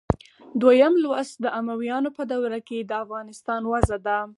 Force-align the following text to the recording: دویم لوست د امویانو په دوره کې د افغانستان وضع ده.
دویم 0.61 0.93
لوست 1.03 1.35
د 1.39 1.45
امویانو 1.59 2.09
په 2.17 2.23
دوره 2.31 2.59
کې 2.67 2.79
د 2.83 2.91
افغانستان 3.03 3.61
وضع 3.71 3.97
ده. 4.07 4.19